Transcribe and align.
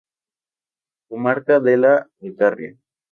Comarca 1.11 1.59
de 1.59 1.77
la 1.77 1.93
Alcarria. 2.23 2.73